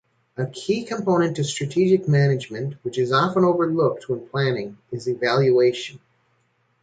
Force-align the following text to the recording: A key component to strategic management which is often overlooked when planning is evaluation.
A 0.35 0.47
key 0.47 0.83
component 0.83 1.35
to 1.35 1.43
strategic 1.43 2.07
management 2.07 2.73
which 2.83 2.97
is 2.97 3.11
often 3.11 3.43
overlooked 3.43 4.09
when 4.09 4.27
planning 4.27 4.79
is 4.91 5.07
evaluation. 5.07 5.99